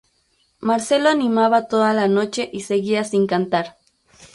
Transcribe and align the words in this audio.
Marcelo 0.61 1.09
animaba 1.11 1.67
toda 1.67 1.93
la 1.93 2.07
noche 2.07 2.49
y 2.51 2.61
seguía 2.61 3.03
sin 3.03 3.27
cantar. 3.27 3.77